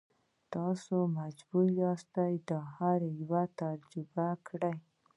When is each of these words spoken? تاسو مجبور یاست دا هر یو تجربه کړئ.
تاسو 0.53 0.95
مجبور 1.19 1.67
یاست 1.81 2.09
دا 2.49 2.59
هر 2.75 2.99
یو 3.29 3.33
تجربه 3.59 4.27
کړئ. 4.47 4.75